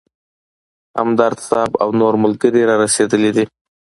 همدرد 0.99 1.37
صیب 1.47 1.71
او 1.83 1.89
نور 2.01 2.13
ملګري 2.23 2.61
رارسېدلي 2.69 3.29
وو. 3.33 3.45